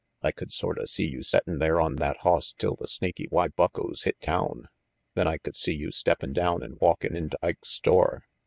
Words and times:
I 0.23 0.31
could 0.31 0.51
sorta 0.51 0.87
see 0.87 1.05
you 1.05 1.21
settin' 1.21 1.59
there 1.59 1.79
on 1.79 1.97
that 1.97 2.17
hoss 2.21 2.53
till 2.53 2.73
the 2.75 2.87
Snaky 2.87 3.27
Y 3.29 3.49
buckos 3.49 4.01
hit 4.05 4.19
town, 4.19 4.67
then 5.13 5.27
I 5.27 5.37
could 5.37 5.55
see 5.55 5.75
you 5.75 5.91
steppin' 5.91 6.33
down 6.33 6.63
and 6.63 6.81
walkin' 6.81 7.15
into 7.15 7.37
Ike's 7.43 7.69
store. 7.69 8.23